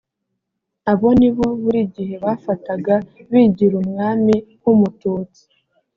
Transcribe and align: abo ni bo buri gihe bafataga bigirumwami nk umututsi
abo 0.91 1.09
ni 1.19 1.29
bo 1.35 1.45
buri 1.61 1.81
gihe 1.95 2.15
bafataga 2.25 2.93
bigirumwami 3.31 4.35
nk 4.59 4.65
umututsi 4.73 5.41